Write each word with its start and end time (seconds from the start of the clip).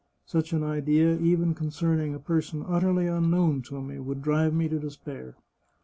Such 0.25 0.51
an 0.51 0.63
idea, 0.63 1.15
even 1.19 1.53
concerning 1.53 2.15
a 2.15 2.19
per 2.19 2.41
son 2.41 2.65
utterly 2.67 3.05
unknown 3.05 3.61
to 3.69 3.79
me, 3.79 3.99
would 3.99 4.23
drive 4.23 4.51
me 4.51 4.67
to 4.67 4.79
despair. 4.79 5.35